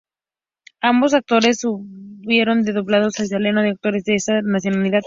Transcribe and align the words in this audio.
Ambos 0.81 1.13
actores 1.13 1.63
hubieron 1.63 2.61
de 2.61 2.65
ser 2.65 2.73
doblados 2.73 3.19
al 3.19 3.27
italiano 3.27 3.61
por 3.61 3.67
actores 3.69 4.03
de 4.05 4.15
esta 4.15 4.41
nacionalidad. 4.41 4.99